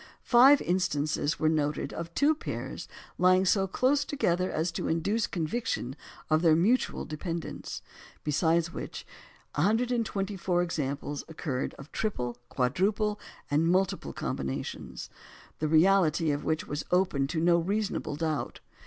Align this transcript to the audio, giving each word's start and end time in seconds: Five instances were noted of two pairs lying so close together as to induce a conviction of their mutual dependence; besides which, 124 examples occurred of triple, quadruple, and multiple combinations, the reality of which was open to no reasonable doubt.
Five 0.23 0.63
instances 0.63 1.39
were 1.39 1.47
noted 1.47 1.93
of 1.93 2.11
two 2.15 2.33
pairs 2.33 2.87
lying 3.19 3.45
so 3.45 3.67
close 3.67 4.03
together 4.03 4.49
as 4.51 4.71
to 4.71 4.87
induce 4.87 5.27
a 5.27 5.29
conviction 5.29 5.95
of 6.27 6.41
their 6.41 6.55
mutual 6.55 7.05
dependence; 7.05 7.83
besides 8.23 8.73
which, 8.73 9.05
124 9.53 10.63
examples 10.63 11.23
occurred 11.27 11.75
of 11.75 11.91
triple, 11.91 12.39
quadruple, 12.49 13.19
and 13.51 13.67
multiple 13.67 14.11
combinations, 14.11 15.11
the 15.59 15.67
reality 15.67 16.31
of 16.31 16.43
which 16.43 16.65
was 16.65 16.83
open 16.89 17.27
to 17.27 17.39
no 17.39 17.59
reasonable 17.59 18.15
doubt. 18.15 18.59